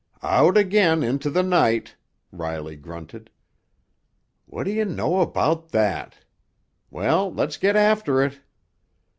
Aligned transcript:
"Out 0.23 0.57
again 0.57 1.03
into 1.03 1.29
the 1.29 1.43
night!" 1.43 1.95
Riley 2.31 2.75
grunted. 2.75 3.29
"What 4.47 4.63
do 4.63 4.71
you 4.71 4.83
know 4.83 5.19
about 5.21 5.69
that? 5.73 6.17
Well—let's 6.89 7.57
get 7.57 7.75
after 7.75 8.23
it!" 8.23 8.39